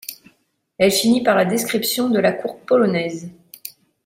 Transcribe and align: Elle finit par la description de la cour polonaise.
Elle 0.79 0.89
finit 0.91 1.21
par 1.21 1.35
la 1.35 1.45
description 1.45 2.09
de 2.09 2.17
la 2.19 2.31
cour 2.33 2.59
polonaise. 2.61 3.29